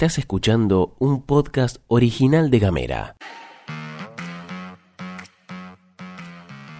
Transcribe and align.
Estás 0.00 0.16
escuchando 0.16 0.96
un 0.98 1.20
podcast 1.20 1.76
original 1.86 2.50
de 2.50 2.58
Gamera. 2.58 3.16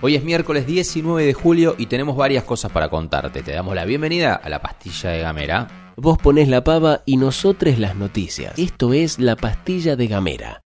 Hoy 0.01 0.15
es 0.15 0.24
miércoles 0.24 0.67
19 0.67 1.27
de 1.27 1.35
julio 1.35 1.74
y 1.77 1.85
tenemos 1.85 2.17
varias 2.17 2.45
cosas 2.45 2.72
para 2.72 2.88
contarte. 2.88 3.42
Te 3.42 3.53
damos 3.53 3.74
la 3.74 3.85
bienvenida 3.85 4.37
a 4.37 4.49
la 4.49 4.63
pastilla 4.63 5.10
de 5.10 5.21
Gamera. 5.21 5.92
Vos 5.96 6.17
ponés 6.17 6.49
la 6.49 6.64
pava 6.64 7.03
y 7.04 7.19
nosotros 7.19 7.78
las 7.78 7.95
noticias. 7.95 8.59
Esto 8.59 8.95
es 8.95 9.19
la 9.19 9.37
pastilla 9.37 9.96
de 9.96 10.06
Gamera. 10.06 10.63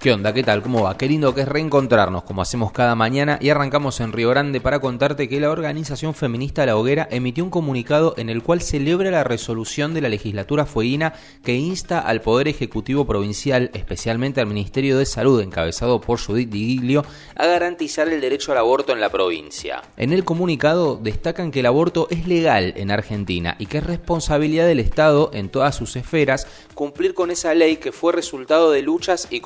¿Qué 0.00 0.14
onda? 0.14 0.32
¿Qué 0.32 0.42
tal? 0.42 0.62
¿Cómo 0.62 0.84
va? 0.84 0.96
Qué 0.96 1.06
lindo 1.06 1.34
que 1.34 1.42
es 1.42 1.48
reencontrarnos 1.48 2.22
como 2.22 2.40
hacemos 2.40 2.72
cada 2.72 2.94
mañana 2.94 3.38
y 3.38 3.50
arrancamos 3.50 4.00
en 4.00 4.12
Río 4.12 4.30
Grande 4.30 4.58
para 4.58 4.80
contarte 4.80 5.28
que 5.28 5.40
la 5.40 5.50
organización 5.50 6.14
feminista 6.14 6.64
La 6.64 6.78
Hoguera 6.78 7.06
emitió 7.10 7.44
un 7.44 7.50
comunicado 7.50 8.14
en 8.16 8.30
el 8.30 8.42
cual 8.42 8.62
celebra 8.62 9.10
la 9.10 9.24
resolución 9.24 9.92
de 9.92 10.00
la 10.00 10.08
legislatura 10.08 10.64
fueguina 10.64 11.12
que 11.44 11.54
insta 11.54 11.98
al 12.00 12.22
Poder 12.22 12.48
Ejecutivo 12.48 13.04
Provincial, 13.06 13.70
especialmente 13.74 14.40
al 14.40 14.46
Ministerio 14.46 14.96
de 14.96 15.04
Salud 15.04 15.38
encabezado 15.42 16.00
por 16.00 16.18
Judith 16.18 16.48
Digilio, 16.48 17.04
a 17.34 17.44
garantizar 17.44 18.08
el 18.08 18.22
derecho 18.22 18.52
al 18.52 18.58
aborto 18.58 18.94
en 18.94 19.00
la 19.00 19.10
provincia. 19.10 19.82
En 19.98 20.14
el 20.14 20.24
comunicado 20.24 20.96
destacan 20.96 21.50
que 21.50 21.60
el 21.60 21.66
aborto 21.66 22.08
es 22.08 22.26
legal 22.26 22.72
en 22.78 22.90
Argentina 22.90 23.54
y 23.58 23.66
que 23.66 23.76
es 23.76 23.84
responsabilidad 23.84 24.66
del 24.66 24.80
Estado 24.80 25.30
en 25.34 25.50
todas 25.50 25.76
sus 25.76 25.94
esferas 25.96 26.46
cumplir 26.74 27.12
con 27.12 27.30
esa 27.30 27.54
ley 27.54 27.76
que 27.76 27.92
fue 27.92 28.14
resultado 28.14 28.70
de 28.70 28.80
luchas 28.80 29.28
y 29.28 29.40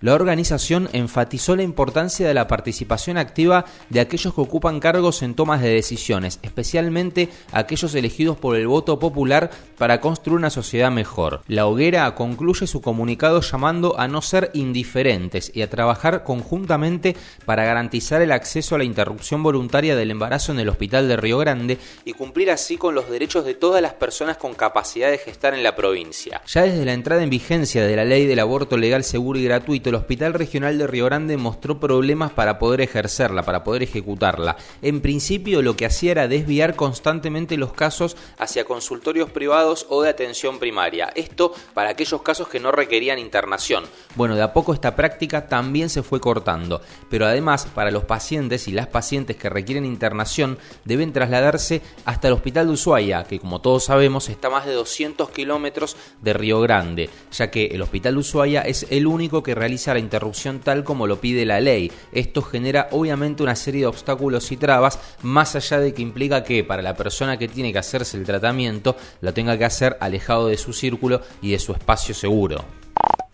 La 0.00 0.14
organización 0.14 0.88
enfatizó 0.92 1.56
la 1.56 1.62
importancia 1.62 2.26
de 2.26 2.34
la 2.34 2.46
participación 2.46 3.16
activa 3.18 3.64
de 3.88 4.00
aquellos 4.00 4.34
que 4.34 4.40
ocupan 4.40 4.80
cargos 4.80 5.22
en 5.22 5.34
tomas 5.34 5.60
de 5.62 5.70
decisiones, 5.70 6.38
especialmente 6.42 7.28
aquellos 7.52 7.94
elegidos 7.94 8.36
por 8.36 8.56
el 8.56 8.66
voto 8.66 8.98
popular 8.98 9.50
para 9.76 10.00
construir 10.00 10.38
una 10.38 10.50
sociedad 10.50 10.90
mejor. 10.90 11.42
La 11.48 11.66
hoguera 11.66 12.14
concluye 12.14 12.66
su 12.66 12.80
comunicado 12.80 13.40
llamando 13.40 13.98
a 13.98 14.08
no 14.08 14.22
ser 14.22 14.50
indiferentes 14.54 15.50
y 15.54 15.62
a 15.62 15.70
trabajar 15.70 16.22
conjuntamente 16.24 17.16
para 17.44 17.64
garantizar 17.64 18.22
el 18.22 18.32
acceso 18.32 18.74
a 18.74 18.78
la 18.78 18.84
interrupción 18.84 19.42
voluntaria 19.42 19.96
del 19.96 20.10
embarazo 20.10 20.52
en 20.52 20.60
el 20.60 20.68
Hospital 20.68 21.08
de 21.08 21.16
Río 21.16 21.38
Grande 21.38 21.78
y 22.04 22.12
cumplir 22.12 22.50
así 22.50 22.76
con 22.76 22.94
los 22.94 23.10
derechos 23.10 23.44
de 23.44 23.54
todas 23.54 23.82
las 23.82 23.94
personas 23.94 24.36
con 24.36 24.54
capacidad 24.54 25.10
de 25.10 25.18
gestar 25.18 25.54
en 25.54 25.62
la 25.62 25.74
provincia. 25.74 26.42
Ya 26.46 26.62
desde 26.62 26.84
la 26.84 26.92
entrada 26.92 27.22
en 27.22 27.30
vigencia 27.30 27.84
de 27.84 27.96
la 27.96 28.04
ley 28.04 28.26
del 28.26 28.38
aborto 28.38 28.76
legal, 28.76 29.04
seguro 29.04 29.39
gratuito, 29.44 29.90
el 29.90 29.96
Hospital 29.96 30.34
Regional 30.34 30.78
de 30.78 30.86
Río 30.86 31.06
Grande 31.06 31.36
mostró 31.36 31.80
problemas 31.80 32.32
para 32.32 32.58
poder 32.58 32.80
ejercerla, 32.80 33.42
para 33.42 33.64
poder 33.64 33.82
ejecutarla. 33.82 34.56
En 34.82 35.00
principio 35.00 35.62
lo 35.62 35.76
que 35.76 35.86
hacía 35.86 36.12
era 36.12 36.28
desviar 36.28 36.76
constantemente 36.76 37.56
los 37.56 37.72
casos 37.72 38.16
hacia 38.38 38.64
consultorios 38.64 39.30
privados 39.30 39.86
o 39.88 40.02
de 40.02 40.10
atención 40.10 40.58
primaria. 40.58 41.10
Esto 41.14 41.52
para 41.74 41.90
aquellos 41.90 42.22
casos 42.22 42.48
que 42.48 42.60
no 42.60 42.72
requerían 42.72 43.18
internación. 43.18 43.84
Bueno, 44.16 44.34
de 44.36 44.42
a 44.42 44.52
poco 44.52 44.74
esta 44.74 44.96
práctica 44.96 45.48
también 45.48 45.88
se 45.88 46.02
fue 46.02 46.20
cortando, 46.20 46.80
pero 47.08 47.26
además 47.26 47.66
para 47.74 47.90
los 47.90 48.04
pacientes 48.04 48.68
y 48.68 48.72
las 48.72 48.86
pacientes 48.86 49.36
que 49.36 49.48
requieren 49.48 49.84
internación 49.84 50.58
deben 50.84 51.12
trasladarse 51.12 51.82
hasta 52.04 52.28
el 52.28 52.34
Hospital 52.34 52.66
de 52.66 52.72
Ushuaia, 52.72 53.24
que 53.24 53.38
como 53.38 53.60
todos 53.60 53.84
sabemos 53.84 54.28
está 54.28 54.48
a 54.48 54.50
más 54.50 54.66
de 54.66 54.72
200 54.72 55.30
kilómetros 55.30 55.96
de 56.20 56.32
Río 56.32 56.60
Grande, 56.60 57.10
ya 57.32 57.50
que 57.50 57.66
el 57.66 57.82
Hospital 57.82 58.14
de 58.14 58.20
Ushuaia 58.20 58.62
es 58.62 58.86
el 58.90 59.06
único 59.06 59.29
que 59.30 59.54
realiza 59.54 59.94
la 59.94 60.00
interrupción 60.00 60.60
tal 60.60 60.84
como 60.84 61.06
lo 61.06 61.20
pide 61.20 61.46
la 61.46 61.60
ley. 61.60 61.90
Esto 62.12 62.42
genera 62.42 62.88
obviamente 62.90 63.42
una 63.42 63.56
serie 63.56 63.82
de 63.82 63.86
obstáculos 63.86 64.50
y 64.52 64.56
trabas, 64.56 64.98
más 65.22 65.54
allá 65.56 65.78
de 65.78 65.94
que 65.94 66.02
implica 66.02 66.44
que 66.44 66.64
para 66.64 66.82
la 66.82 66.96
persona 66.96 67.38
que 67.38 67.48
tiene 67.48 67.72
que 67.72 67.78
hacerse 67.78 68.16
el 68.16 68.24
tratamiento 68.24 68.96
lo 69.20 69.32
tenga 69.32 69.56
que 69.56 69.64
hacer 69.64 69.96
alejado 70.00 70.48
de 70.48 70.56
su 70.56 70.72
círculo 70.72 71.20
y 71.40 71.52
de 71.52 71.58
su 71.58 71.72
espacio 71.72 72.14
seguro. 72.14 72.79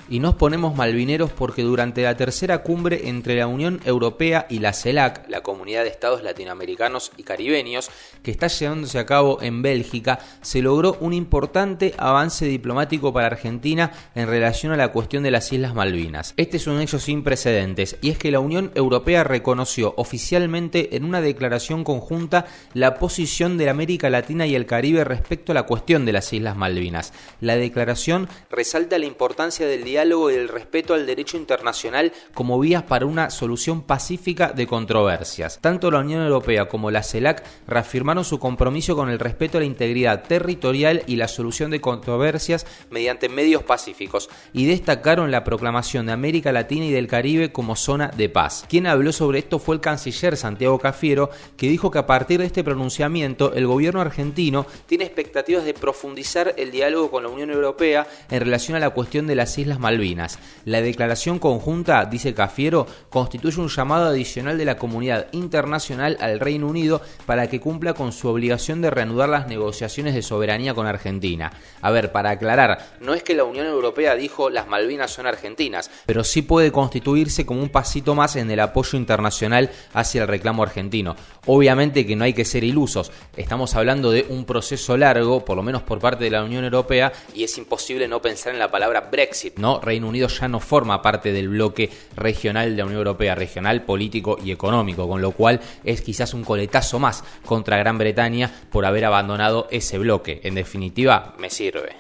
Y 0.09 0.21
nos 0.21 0.37
ponemos 0.37 0.77
malvineros 0.77 1.33
porque 1.33 1.63
durante 1.63 2.03
la 2.03 2.17
tercera 2.17 2.63
cumbre 2.63 3.09
entre 3.09 3.35
la 3.35 3.49
Unión 3.49 3.81
Europea 3.85 4.47
y 4.49 4.61
la 4.61 4.73
CELAC, 4.73 5.29
la 5.29 5.43
Comunidad 5.43 5.83
de 5.83 5.89
Estados 5.89 6.23
Latinoamericanos 6.23 7.11
y 7.17 7.25
Caribeños, 7.25 7.91
que 8.23 8.31
está 8.31 8.47
llevándose 8.47 9.01
a 9.01 9.07
cabo 9.07 9.43
en 9.43 9.63
Bélgica, 9.63 10.21
se 10.43 10.63
logró 10.63 10.97
un 11.01 11.13
importante 11.13 11.93
avance 11.99 12.47
diplomático 12.47 13.13
para 13.13 13.27
Argentina 13.27 13.91
en 14.15 14.29
relación 14.29 14.71
a 14.71 14.77
la 14.77 14.93
cuestión 14.93 15.25
de 15.25 15.33
las 15.33 15.53
Islas 15.53 15.75
Malvinas. 15.75 16.35
Este 16.37 16.59
es 16.59 16.69
un 16.69 16.81
hecho 16.81 17.01
sin 17.01 17.25
precedentes, 17.25 17.97
y 18.01 18.11
es 18.11 18.19
que 18.19 18.31
la 18.31 18.39
Unión 18.39 18.71
Europea 18.77 19.25
reconoció 19.25 19.93
oficialmente 19.97 20.95
en 20.95 21.05
una 21.05 21.21
declaración 21.21 21.83
conjunta 21.83 22.47
la 22.75 22.95
posición 22.95 23.59
de 23.59 23.71
América 23.71 24.09
Latina 24.09 24.47
y 24.47 24.55
el 24.55 24.67
Caribe 24.67 25.03
respecto 25.03 25.51
a 25.51 25.57
la 25.57 25.65
cuestión 25.65 26.05
de 26.07 26.13
las 26.13 26.33
Islas 26.33 26.57
Malvinas. 26.57 27.13
La 27.41 27.57
declaración 27.57 28.29
resalta 28.51 29.01
la 29.01 29.07
importancia 29.07 29.67
del 29.67 29.83
diálogo 29.83 29.96
y 29.97 30.35
el 30.35 30.49
respeto 30.49 30.93
al 30.93 31.07
derecho 31.07 31.39
internacional 31.39 32.13
como 32.35 32.61
vías 32.61 32.83
para 32.83 33.07
una 33.07 33.31
solución 33.31 33.83
pacífica 33.83 34.53
de 34.53 34.67
controversias. 34.67 35.59
Tanto 35.63 35.91
la 35.91 36.01
Unión 36.01 36.23
Europea 36.23 36.69
como 36.69 36.91
la 36.91 37.03
CELAC 37.03 37.43
reafirmaron 37.67 38.23
su 38.23 38.39
compromiso 38.39 38.95
con 38.95 39.09
el 39.09 39.19
respeto 39.19 39.57
a 39.57 39.61
la 39.61 39.67
integridad 39.67 40.25
territorial 40.25 41.03
y 41.07 41.17
la 41.17 41.29
solución 41.29 41.71
de 41.71 41.81
controversias 41.81 42.67
mediante 42.91 43.31
medios 43.31 43.63
pacíficos 43.63 44.29
y 44.53 44.67
destacaron 44.67 45.31
la 45.31 45.45
proclamación 45.45 46.05
de 46.07 46.13
América 46.13 46.53
Latina 46.53 46.85
y 46.85 46.93
del 46.93 47.07
Caribe 47.07 47.51
como 47.51 47.75
zona 47.75 48.09
de 48.09 48.29
paz. 48.29 48.67
Quien 48.69 48.87
habló 48.87 49.13
sobre 49.13 49.39
esto 49.39 49.59
fue 49.59 49.77
el 49.77 49.81
canciller 49.81 50.37
Santiago 50.37 50.79
Cafiero, 50.79 51.31
que 51.57 51.69
dijo 51.69 51.91
que 51.91 51.99
a 51.99 52.07
partir 52.07 52.41
de 52.41 52.47
este 52.47 52.63
pronunciamiento 52.63 53.55
el 53.55 53.67
gobierno 53.67 54.03
argentino 54.03 54.67
tiene 54.85 55.05
expectativas 55.05 55.65
de 55.65 55.73
profundizar 55.73 56.55
el 56.59 56.71
diálogo 56.71 57.11
con 57.11 57.23
la 57.23 57.31
Unión 57.31 57.51
Europea 57.51 58.07
en 58.31 58.41
relación 58.41 58.77
a 58.77 58.81
la 58.81 58.91
cuestión 58.91 59.27
de 59.27 59.35
las 59.35 59.57
Islas 59.57 59.79
Malvinas. 59.87 60.41
La 60.65 60.81
declaración 60.81 61.39
conjunta, 61.39 62.07
dice 62.07 62.35
Cafiero, 62.35 62.89
constituye 63.09 63.61
un 63.61 63.69
llamado 63.69 64.07
adicional 64.07 64.59
de 64.59 64.65
la 64.65 64.79
comunidad 64.79 65.29
internacional 65.31 66.17
al 66.19 66.41
Reino 66.41 66.67
Unido 66.67 67.01
para 67.25 67.49
que 67.49 67.61
cumpla 67.61 67.95
con 67.95 68.11
su 68.11 68.27
obligación 68.27 68.83
de 68.83 68.91
reanudar 68.91 69.29
las 69.29 69.47
negociaciones 69.47 70.17
de 70.17 70.23
soberanía 70.23 70.75
con 70.75 70.89
Argentina. 70.89 71.53
A 71.83 71.93
ver, 71.93 72.11
para 72.11 72.31
aclarar, 72.31 72.97
no 73.01 73.15
es 73.15 73.23
que 73.23 73.37
la 73.37 73.45
Unión 73.45 73.67
Europea 73.67 74.17
dijo 74.17 74.51
las 74.51 74.67
Malvinas 74.67 75.13
son 75.13 75.29
argentinas, 75.29 75.89
pero 76.05 76.25
sí 76.25 76.43
puede 76.43 76.73
constituirse 76.73 77.47
como 77.47 77.63
un 77.63 77.69
pasito 77.69 78.17
más 78.17 78.35
en 78.35 78.51
el 78.51 78.59
apoyo 78.59 78.99
internacional 78.99 79.71
hacia 79.95 80.23
el 80.23 80.29
reclamo 80.29 80.65
argentino. 80.65 81.15
Obviamente 81.47 82.05
que 82.05 82.17
no 82.17 82.25
hay 82.25 82.33
que 82.33 82.45
ser 82.45 82.65
ilusos, 82.65 83.13
estamos 83.37 83.77
hablando 83.77 84.11
de 84.11 84.27
un 84.31 84.47
proceso 84.47 84.97
largo, 84.97 85.45
por 85.45 85.57
lo 85.57 85.63
menos 85.63 85.83
por 85.83 86.01
parte 86.01 86.25
de 86.25 86.31
la 86.31 86.43
Unión 86.43 86.65
Europea, 86.65 87.13
y 87.33 87.45
es 87.45 87.57
imposible 87.57 88.09
no 88.09 88.21
pensar 88.21 88.53
en 88.53 88.59
la 88.59 88.69
palabra 88.69 89.03
Brexit, 89.13 89.59
¿no? 89.59 89.76
Reino 89.81 90.09
Unido 90.09 90.29
ya 90.29 90.49
no 90.49 90.61
forma 90.61 91.03
parte 91.03 91.33
del 91.33 91.49
bloque 91.49 91.91
regional 92.17 92.71
de 92.71 92.77
la 92.77 92.85
Unión 92.85 92.99
Europea, 92.99 93.35
regional, 93.35 93.85
político 93.85 94.39
y 94.43 94.51
económico, 94.51 95.09
con 95.09 95.21
lo 95.21 95.33
cual 95.33 95.61
es 95.85 96.03
quizás 96.03 96.35
un 96.35 96.45
coletazo 96.45 96.99
más 96.99 97.25
contra 97.45 97.77
Gran 97.79 97.99
Bretaña 97.99 98.53
por 98.71 98.85
haber 98.87 99.05
abandonado 99.05 99.69
ese 99.71 99.99
bloque. 99.99 100.41
En 100.45 100.55
definitiva, 100.55 101.35
me 101.39 101.51
sirve 101.51 101.97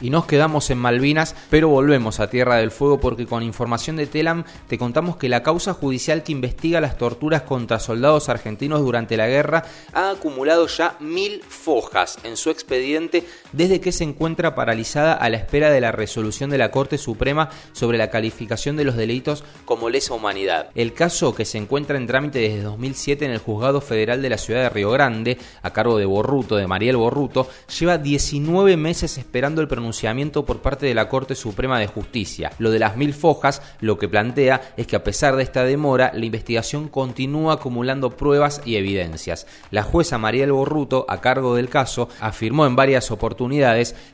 y 0.00 0.10
nos 0.10 0.26
quedamos 0.26 0.70
en 0.70 0.78
Malvinas, 0.78 1.34
pero 1.50 1.68
volvemos 1.68 2.20
a 2.20 2.30
Tierra 2.30 2.56
del 2.56 2.70
Fuego 2.70 3.00
porque 3.00 3.26
con 3.26 3.42
información 3.42 3.96
de 3.96 4.06
Telam 4.06 4.44
te 4.66 4.78
contamos 4.78 5.16
que 5.16 5.28
la 5.28 5.42
causa 5.42 5.74
judicial 5.74 6.22
que 6.22 6.32
investiga 6.32 6.80
las 6.80 6.98
torturas 6.98 7.42
contra 7.42 7.78
soldados 7.78 8.28
argentinos 8.28 8.80
durante 8.80 9.16
la 9.16 9.28
guerra 9.28 9.64
ha 9.92 10.10
acumulado 10.10 10.66
ya 10.66 10.96
mil 11.00 11.42
fojas 11.42 12.18
en 12.24 12.36
su 12.36 12.50
expediente 12.50 13.26
desde 13.52 13.80
que 13.80 13.92
se 13.92 14.04
encuentra 14.04 14.54
paralizada 14.54 15.14
a 15.14 15.28
la 15.28 15.36
espera 15.36 15.70
de 15.70 15.80
la 15.80 15.92
resolución 15.92 16.50
de 16.50 16.58
la 16.58 16.70
Corte 16.70 16.98
Suprema 16.98 17.50
sobre 17.72 17.98
la 17.98 18.10
calificación 18.10 18.76
de 18.76 18.84
los 18.84 18.96
delitos 18.96 19.44
como 19.64 19.90
lesa 19.90 20.14
humanidad. 20.14 20.68
El 20.74 20.92
caso 20.92 21.34
que 21.34 21.44
se 21.44 21.58
encuentra 21.58 21.96
en 21.96 22.06
trámite 22.06 22.38
desde 22.38 22.62
2007 22.62 23.24
en 23.24 23.32
el 23.32 23.38
Juzgado 23.38 23.80
Federal 23.80 24.22
de 24.22 24.30
la 24.30 24.38
Ciudad 24.38 24.62
de 24.62 24.68
Río 24.68 24.90
Grande, 24.90 25.38
a 25.62 25.72
cargo 25.72 25.98
de 25.98 26.04
Borruto, 26.04 26.56
de 26.56 26.66
Mariel 26.66 26.96
Borruto, 26.96 27.48
lleva 27.78 27.98
19 27.98 28.76
meses 28.76 29.18
esperando 29.18 29.60
el 29.60 29.68
pronunciamiento 29.68 30.44
por 30.44 30.60
parte 30.60 30.86
de 30.86 30.94
la 30.94 31.08
Corte 31.08 31.34
Suprema 31.34 31.78
de 31.78 31.86
Justicia. 31.86 32.52
Lo 32.58 32.70
de 32.70 32.78
las 32.78 32.96
mil 32.96 33.14
fojas 33.14 33.62
lo 33.80 33.98
que 33.98 34.08
plantea 34.08 34.74
es 34.76 34.86
que 34.86 34.96
a 34.96 35.04
pesar 35.04 35.36
de 35.36 35.42
esta 35.42 35.64
demora, 35.64 36.12
la 36.14 36.24
investigación 36.24 36.88
continúa 36.88 37.54
acumulando 37.54 38.10
pruebas 38.10 38.62
y 38.64 38.76
evidencias. 38.76 39.46
La 39.70 39.82
jueza 39.82 40.18
Mariel 40.18 40.52
Borruto, 40.52 41.06
a 41.08 41.20
cargo 41.20 41.56
del 41.56 41.68
caso, 41.68 42.08
afirmó 42.20 42.66
en 42.66 42.76
varias 42.76 43.10
oportunidades 43.10 43.39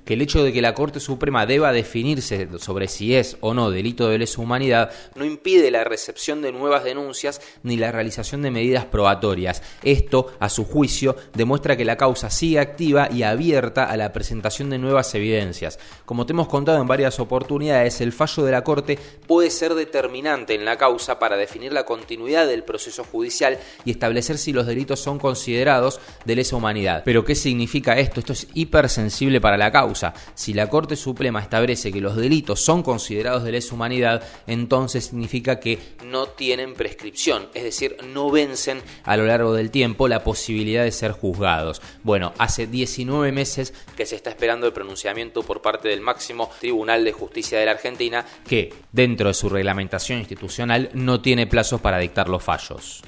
que 0.04 0.14
el 0.14 0.22
hecho 0.22 0.44
de 0.44 0.52
que 0.52 0.62
la 0.62 0.74
Corte 0.74 1.00
Suprema 1.00 1.46
deba 1.46 1.72
definirse 1.72 2.48
sobre 2.58 2.88
si 2.88 3.14
es 3.14 3.36
o 3.40 3.54
no 3.54 3.70
delito 3.70 4.08
de 4.08 4.18
lesa 4.18 4.40
humanidad 4.40 4.90
no 5.14 5.24
impide 5.24 5.70
la 5.70 5.84
recepción 5.84 6.42
de 6.42 6.52
nuevas 6.52 6.84
denuncias 6.84 7.40
ni 7.62 7.76
la 7.76 7.90
realización 7.90 8.42
de 8.42 8.50
medidas 8.50 8.84
probatorias. 8.84 9.62
Esto, 9.82 10.32
a 10.38 10.48
su 10.48 10.64
juicio, 10.64 11.16
demuestra 11.34 11.76
que 11.76 11.84
la 11.84 11.96
causa 11.96 12.30
sigue 12.30 12.60
activa 12.60 13.08
y 13.10 13.24
abierta 13.24 13.84
a 13.84 13.96
la 13.96 14.12
presentación 14.12 14.70
de 14.70 14.78
nuevas 14.78 15.14
evidencias. 15.14 15.78
Como 16.04 16.24
te 16.24 16.32
hemos 16.32 16.48
contado 16.48 16.80
en 16.80 16.86
varias 16.86 17.18
oportunidades, 17.18 18.00
el 18.00 18.12
fallo 18.12 18.44
de 18.44 18.52
la 18.52 18.62
Corte 18.62 18.98
puede 19.26 19.50
ser 19.50 19.74
determinante 19.74 20.54
en 20.54 20.64
la 20.64 20.76
causa 20.76 21.18
para 21.18 21.36
definir 21.36 21.72
la 21.72 21.84
continuidad 21.84 22.46
del 22.46 22.62
proceso 22.62 23.04
judicial 23.04 23.58
y 23.84 23.90
establecer 23.90 24.38
si 24.38 24.52
los 24.52 24.66
delitos 24.66 25.00
son 25.00 25.18
considerados 25.18 26.00
de 26.24 26.36
lesa 26.36 26.56
humanidad. 26.56 27.02
Pero 27.04 27.24
¿qué 27.24 27.34
significa 27.34 27.98
esto? 27.98 28.20
Esto 28.20 28.32
es 28.32 28.46
hipersensible 28.54 29.15
para 29.40 29.56
la 29.56 29.72
causa. 29.72 30.12
Si 30.34 30.52
la 30.52 30.68
Corte 30.68 30.94
Suprema 30.94 31.40
establece 31.40 31.90
que 31.90 32.00
los 32.00 32.16
delitos 32.16 32.60
son 32.60 32.82
considerados 32.82 33.44
de 33.44 33.52
lesa 33.52 33.74
humanidad, 33.74 34.22
entonces 34.46 35.06
significa 35.06 35.58
que 35.58 35.78
no 36.04 36.26
tienen 36.26 36.74
prescripción, 36.74 37.48
es 37.54 37.64
decir, 37.64 37.96
no 38.12 38.30
vencen 38.30 38.82
a 39.04 39.16
lo 39.16 39.26
largo 39.26 39.54
del 39.54 39.70
tiempo 39.70 40.06
la 40.06 40.22
posibilidad 40.22 40.84
de 40.84 40.92
ser 40.92 41.12
juzgados. 41.12 41.80
Bueno, 42.02 42.34
hace 42.38 42.66
19 42.66 43.32
meses 43.32 43.72
que 43.96 44.06
se 44.06 44.16
está 44.16 44.30
esperando 44.30 44.66
el 44.66 44.72
pronunciamiento 44.72 45.42
por 45.42 45.62
parte 45.62 45.88
del 45.88 46.00
máximo 46.00 46.50
Tribunal 46.60 47.04
de 47.04 47.12
Justicia 47.12 47.58
de 47.58 47.66
la 47.66 47.72
Argentina, 47.72 48.24
que 48.46 48.72
dentro 48.92 49.28
de 49.28 49.34
su 49.34 49.48
reglamentación 49.48 50.18
institucional 50.18 50.90
no 50.92 51.20
tiene 51.20 51.46
plazos 51.46 51.80
para 51.80 51.98
dictar 51.98 52.28
los 52.28 52.42
fallos 52.42 53.02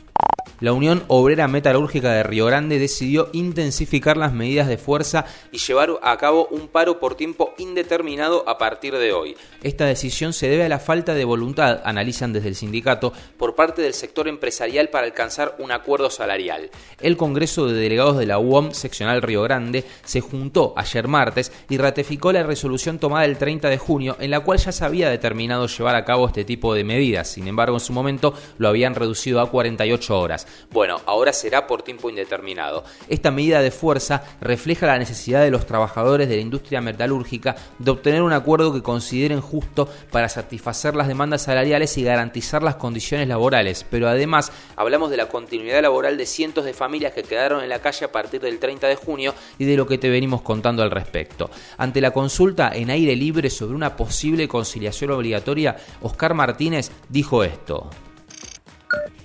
la 0.60 0.72
Unión 0.72 1.04
Obrera 1.08 1.48
Metalúrgica 1.48 2.12
de 2.12 2.22
Río 2.22 2.46
Grande 2.46 2.78
decidió 2.78 3.28
intensificar 3.32 4.16
las 4.16 4.32
medidas 4.32 4.68
de 4.68 4.78
fuerza 4.78 5.26
y 5.52 5.58
llevar 5.58 5.98
a 6.02 6.16
cabo 6.16 6.48
un 6.50 6.68
paro 6.68 7.00
por 7.00 7.14
tiempo 7.14 7.54
indeterminado 7.58 8.48
a 8.48 8.58
partir 8.58 8.96
de 8.96 9.12
hoy. 9.12 9.36
Esta 9.62 9.86
decisión 9.86 10.32
se 10.32 10.48
debe 10.48 10.64
a 10.64 10.68
la 10.68 10.78
falta 10.78 11.14
de 11.14 11.24
voluntad, 11.24 11.80
analizan 11.84 12.32
desde 12.32 12.48
el 12.48 12.54
sindicato, 12.54 13.12
por 13.36 13.54
parte 13.54 13.82
del 13.82 13.94
sector 13.94 14.28
empresarial 14.28 14.88
para 14.88 15.06
alcanzar 15.06 15.56
un 15.58 15.72
acuerdo 15.72 16.10
salarial. 16.10 16.70
El 17.00 17.16
Congreso 17.16 17.66
de 17.66 17.74
Delegados 17.80 18.18
de 18.18 18.26
la 18.26 18.38
UOM 18.38 18.72
seccional 18.72 19.22
Río 19.22 19.42
Grande 19.42 19.84
se 20.04 20.20
juntó 20.20 20.74
ayer 20.76 21.08
martes 21.08 21.52
y 21.68 21.78
ratificó 21.78 22.32
la 22.32 22.42
resolución 22.42 22.98
tomada 22.98 23.24
el 23.24 23.38
30 23.38 23.68
de 23.68 23.78
junio 23.78 24.16
en 24.20 24.30
la 24.30 24.40
cual 24.40 24.58
ya 24.58 24.72
se 24.72 24.84
había 24.84 25.10
determinado 25.10 25.66
llevar 25.66 25.94
a 25.94 26.04
cabo 26.04 26.26
este 26.26 26.44
tipo 26.44 26.74
de 26.74 26.84
medidas. 26.84 27.28
Sin 27.28 27.48
embargo, 27.48 27.76
en 27.76 27.80
su 27.80 27.92
momento 27.92 28.34
lo 28.58 28.68
habían 28.68 28.94
reducido 28.94 29.40
a 29.40 29.50
48 29.50 30.18
horas. 30.18 30.37
Bueno, 30.70 31.00
ahora 31.06 31.32
será 31.32 31.66
por 31.66 31.82
tiempo 31.82 32.10
indeterminado. 32.10 32.84
Esta 33.08 33.30
medida 33.30 33.62
de 33.62 33.70
fuerza 33.70 34.22
refleja 34.40 34.86
la 34.86 34.98
necesidad 34.98 35.42
de 35.42 35.50
los 35.50 35.66
trabajadores 35.66 36.28
de 36.28 36.36
la 36.36 36.42
industria 36.42 36.80
metalúrgica 36.80 37.56
de 37.78 37.90
obtener 37.90 38.22
un 38.22 38.32
acuerdo 38.32 38.72
que 38.72 38.82
consideren 38.82 39.40
justo 39.40 39.88
para 40.10 40.28
satisfacer 40.28 40.94
las 40.94 41.08
demandas 41.08 41.42
salariales 41.42 41.96
y 41.98 42.04
garantizar 42.04 42.62
las 42.62 42.76
condiciones 42.76 43.28
laborales. 43.28 43.84
Pero 43.90 44.08
además 44.08 44.52
hablamos 44.76 45.10
de 45.10 45.16
la 45.16 45.28
continuidad 45.28 45.82
laboral 45.82 46.16
de 46.16 46.26
cientos 46.26 46.64
de 46.64 46.74
familias 46.74 47.12
que 47.12 47.22
quedaron 47.22 47.62
en 47.62 47.68
la 47.68 47.80
calle 47.80 48.04
a 48.04 48.12
partir 48.12 48.40
del 48.40 48.58
30 48.58 48.86
de 48.86 48.96
junio 48.96 49.34
y 49.58 49.64
de 49.64 49.76
lo 49.76 49.86
que 49.86 49.98
te 49.98 50.10
venimos 50.10 50.42
contando 50.42 50.82
al 50.82 50.90
respecto. 50.90 51.50
Ante 51.76 52.00
la 52.00 52.12
consulta 52.12 52.70
en 52.74 52.90
aire 52.90 53.16
libre 53.16 53.50
sobre 53.50 53.74
una 53.74 53.96
posible 53.96 54.48
conciliación 54.48 55.10
obligatoria, 55.10 55.76
Oscar 56.02 56.34
Martínez 56.34 56.90
dijo 57.08 57.44
esto 57.44 57.90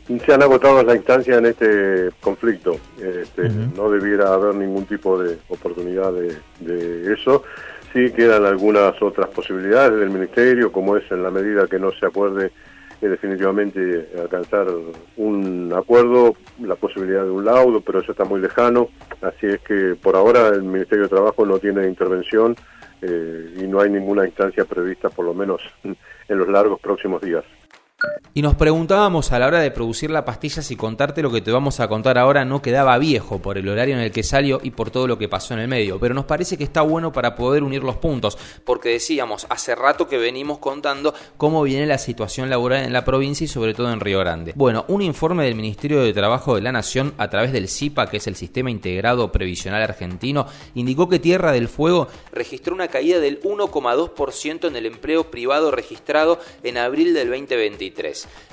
se 0.08 0.34
han 0.34 0.44
agotado 0.44 0.84
la 0.84 0.96
instancia 0.96 1.38
en 1.38 1.46
este 1.46 2.10
conflicto. 2.20 2.78
Este, 2.98 3.50
no 3.50 3.90
debiera 3.90 4.34
haber 4.34 4.56
ningún 4.56 4.86
tipo 4.86 5.22
de 5.22 5.38
oportunidad 5.48 6.12
de, 6.14 7.14
eso. 7.14 7.44
Sí 7.94 8.12
quedan 8.12 8.46
algunas 8.46 9.00
otras 9.02 9.30
posibilidades 9.30 10.00
del 10.00 10.10
Ministerio, 10.10 10.72
como 10.72 10.98
es 10.98 11.10
en 11.12 11.24
la 11.24 11.30
medida 11.30 11.68
que 11.68 11.80
no 11.80 11.92
se 11.92 12.06
acuerde 12.06 12.52
eh, 13.02 13.08
definitivamente 13.08 14.10
alcanzar 14.20 14.68
un 15.18 15.72
acuerdo, 15.76 16.36
la 16.60 16.76
posibilidad 16.76 17.24
de 17.24 17.30
un 17.30 17.46
laudo, 17.46 17.82
pero 17.82 18.00
eso 18.00 18.12
está 18.12 18.26
muy 18.26 18.42
lejano. 18.42 18.90
Así 19.22 19.46
es 19.46 19.62
que 19.62 19.96
por 20.02 20.16
ahora 20.16 20.50
el 20.50 20.64
Ministerio 20.64 21.04
de 21.04 21.10
Trabajo 21.10 21.46
no 21.46 21.60
tiene 21.60 21.88
intervención 21.88 22.56
eh, 23.02 23.54
y 23.58 23.68
no 23.68 23.80
hay 23.80 23.90
ninguna 23.90 24.26
instancia 24.26 24.66
prevista, 24.66 25.10
por 25.10 25.26
lo 25.26 25.34
menos 25.34 25.62
en 25.84 26.38
los 26.38 26.48
largos 26.48 26.80
próximos 26.82 27.22
días. 27.22 27.44
Y 28.36 28.42
nos 28.42 28.56
preguntábamos 28.56 29.32
a 29.32 29.38
la 29.38 29.46
hora 29.46 29.60
de 29.60 29.70
producir 29.70 30.10
la 30.10 30.26
pastilla 30.26 30.64
si 30.64 30.76
contarte 30.76 31.22
lo 31.22 31.32
que 31.32 31.42
te 31.42 31.52
vamos 31.52 31.80
a 31.80 31.88
contar 31.88 32.18
ahora 32.18 32.46
no 32.46 32.64
quedaba 32.64 32.98
viejo 32.98 33.40
por 33.40 33.60
el 33.60 33.70
horario 33.70 33.94
en 33.94 34.02
el 34.02 34.12
que 34.12 34.24
salió 34.24 34.60
y 34.64 34.72
por 34.72 34.90
todo 34.90 35.08
lo 35.08 35.20
que 35.20 35.30
pasó 35.30 35.54
en 35.54 35.60
el 35.60 35.68
medio, 35.68 36.00
pero 36.00 36.16
nos 36.16 36.26
parece 36.26 36.58
que 36.58 36.64
está 36.64 36.82
bueno 36.82 37.12
para 37.12 37.36
poder 37.36 37.62
unir 37.62 37.84
los 37.84 37.98
puntos, 37.98 38.36
porque 38.66 38.90
decíamos 38.90 39.46
hace 39.50 39.76
rato 39.76 40.08
que 40.08 40.18
venimos 40.18 40.58
contando 40.58 41.14
cómo 41.38 41.62
viene 41.62 41.86
la 41.86 42.00
situación 42.00 42.50
laboral 42.50 42.86
en 42.86 42.92
la 42.92 43.06
provincia 43.06 43.46
y 43.46 43.48
sobre 43.48 43.76
todo 43.76 43.94
en 43.94 44.00
Río 44.00 44.18
Grande. 44.18 44.54
Bueno, 44.56 44.86
un 44.88 45.04
informe 45.04 45.44
del 45.46 45.54
Ministerio 45.54 46.02
de 46.02 46.12
Trabajo 46.12 46.56
de 46.56 46.62
la 46.62 46.72
Nación 46.72 47.14
a 47.20 47.30
través 47.30 47.54
del 47.54 47.70
CIPA, 47.70 48.10
que 48.10 48.18
es 48.18 48.26
el 48.26 48.36
Sistema 48.36 48.72
Integrado 48.72 49.32
Previsional 49.32 49.84
Argentino, 49.84 50.48
indicó 50.74 51.08
que 51.08 51.20
Tierra 51.20 51.52
del 51.52 51.68
Fuego 51.68 52.08
registró 52.32 52.74
una 52.74 52.88
caída 52.88 53.20
del 53.20 53.40
1,2% 53.44 54.68
en 54.68 54.76
el 54.76 54.88
empleo 54.88 55.30
privado 55.30 55.70
registrado 55.70 56.40
en 56.64 56.80
abril 56.80 57.14
del 57.14 57.30
2023. 57.30 57.93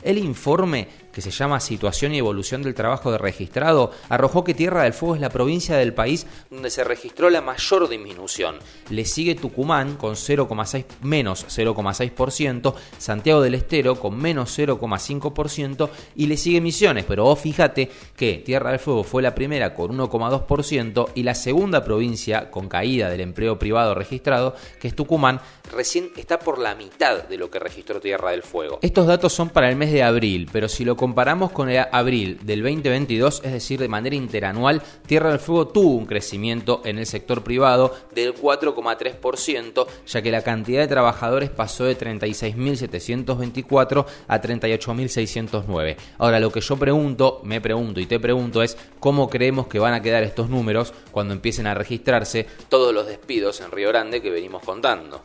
El 0.03 0.19
informe 0.19 0.87
que 1.13 1.23
se 1.23 1.31
llama 1.31 1.61
Situación 1.61 2.15
y 2.15 2.19
Evolución 2.19 2.63
del 2.63 2.75
Trabajo 2.75 3.11
de 3.11 3.19
Registrado, 3.19 3.91
arrojó 4.09 4.45
que 4.45 4.55
Tierra 4.55 4.85
del 4.85 4.93
Fuego 4.93 5.15
es 5.15 5.21
la 5.21 5.31
provincia 5.31 5.77
del 5.77 5.95
país 5.95 6.27
donde 6.51 6.71
se 6.71 6.85
registró 6.85 7.31
la 7.31 7.41
mayor 7.41 7.89
disminución. 7.89 8.59
Le 8.89 9.05
sigue 9.05 9.35
Tucumán 9.35 9.97
con 9.97 10.15
0,6 10.15 10.85
menos 11.03 11.47
0,6%, 11.49 12.75
Santiago 12.99 13.41
del 13.41 13.55
Estero 13.55 13.97
con 13.97 14.17
menos 14.17 14.59
0,5% 14.59 15.89
y 16.17 16.27
le 16.27 16.37
sigue 16.37 16.61
Misiones, 16.61 17.05
pero 17.07 17.25
vos 17.25 17.39
fíjate 17.39 17.91
que 18.17 18.43
Tierra 18.45 18.71
del 18.71 18.79
Fuego 18.79 19.05
fue 19.05 19.23
la 19.23 19.35
primera 19.35 19.75
con 19.75 19.97
1,2% 19.97 21.11
y 21.15 21.23
la 21.23 21.35
segunda 21.35 21.85
provincia 21.85 22.51
con 22.51 22.69
caída 22.69 23.09
del 23.09 23.21
empleo 23.21 23.59
privado 23.59 23.95
registrado, 23.95 24.55
que 24.81 24.89
es 24.89 24.95
Tucumán, 24.95 25.41
recién 25.73 26.11
está 26.17 26.39
por 26.39 26.59
la 26.59 26.75
mitad 26.75 27.25
de 27.25 27.37
lo 27.37 27.51
que 27.51 27.59
registró 27.59 28.01
Tierra 28.01 28.31
del 28.31 28.43
Fuego. 28.43 28.79
Estos 28.83 29.07
datos 29.07 29.33
son 29.33 29.51
para 29.51 29.69
el 29.69 29.77
mes 29.77 29.93
de 29.93 30.03
abril, 30.03 30.49
pero 30.53 30.69
si 30.69 30.85
lo 30.85 30.97
comparamos 31.01 31.51
con 31.51 31.71
el 31.71 31.83
abril 31.93 32.39
del 32.43 32.63
2022, 32.63 33.41
es 33.43 33.53
decir, 33.53 33.81
de 33.81 33.89
manera 33.89 34.15
interanual, 34.15 34.83
Tierra 35.07 35.31
del 35.31 35.39
Fuego 35.39 35.69
tuvo 35.69 35.97
un 35.97 36.05
crecimiento 36.05 36.83
en 36.85 36.99
el 36.99 37.07
sector 37.07 37.43
privado 37.43 37.95
del 38.15 38.35
4,3%, 38.35 39.87
ya 40.07 40.21
que 40.21 40.31
la 40.31 40.43
cantidad 40.43 40.83
de 40.83 40.89
trabajadores 40.89 41.49
pasó 41.49 41.85
de 41.85 41.97
36.724 41.97 44.05
a 44.29 44.43
38.609. 44.43 45.97
Ahora, 46.19 46.39
lo 46.39 46.53
que 46.53 46.61
yo 46.61 46.77
pregunto, 46.77 47.41
me 47.45 47.63
pregunto 47.63 47.99
y 47.99 48.05
te 48.05 48.21
pregunto 48.21 48.63
es 48.63 48.77
cómo 48.99 49.31
creemos 49.31 49.69
que 49.69 49.79
van 49.79 49.95
a 49.95 50.03
quedar 50.03 50.23
estos 50.23 50.51
números 50.51 50.93
cuando 51.13 51.33
empiecen 51.33 51.67
a 51.67 51.73
registrarse 51.73 52.47
todos 52.69 52.93
los 52.93 53.07
despidos 53.07 53.63
en 53.63 53.71
Río 53.71 53.89
Grande 53.89 54.21
que 54.21 54.29
venimos 54.29 54.63
contando. 54.63 55.23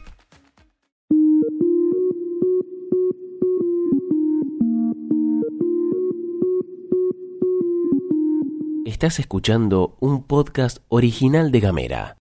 Estás 8.85 9.19
escuchando 9.19 9.97
un 9.99 10.23
podcast 10.23 10.77
original 10.87 11.51
de 11.51 11.59
Gamera. 11.59 12.11